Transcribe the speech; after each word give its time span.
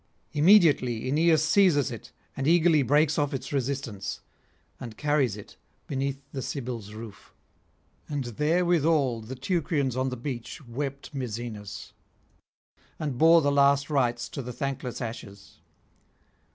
Immediately 0.33 1.07
Aeneas 1.07 1.43
seizes 1.47 1.91
it 1.91 2.11
and 2.35 2.47
eagerly 2.47 2.81
breaks 2.81 3.19
off 3.19 3.35
its 3.35 3.53
resistance, 3.53 4.21
and 4.79 4.97
carries 4.97 5.37
it 5.37 5.57
beneath 5.85 6.19
the 6.31 6.41
Sibyl's 6.41 6.93
roof. 6.95 7.31
And 8.09 8.23
therewithal 8.23 9.21
the 9.21 9.35
Teucrians 9.35 9.95
on 9.95 10.09
the 10.09 10.17
beach 10.17 10.59
wept 10.65 11.13
Misenus, 11.13 11.93
and 12.97 13.19
bore 13.19 13.43
the 13.43 13.51
last 13.51 13.91
rites 13.91 14.27
to 14.29 14.41
the 14.41 14.51
thankless 14.53 15.01
ashes. 15.01 15.59